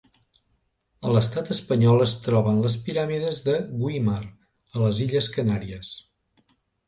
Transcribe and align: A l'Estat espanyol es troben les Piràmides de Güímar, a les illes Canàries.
A 1.07 1.11
l'Estat 1.15 1.51
espanyol 1.55 2.05
es 2.05 2.15
troben 2.29 2.63
les 2.63 2.77
Piràmides 2.87 3.41
de 3.49 3.57
Güímar, 3.83 4.23
a 4.79 4.83
les 4.87 5.03
illes 5.07 5.29
Canàries. 5.35 5.93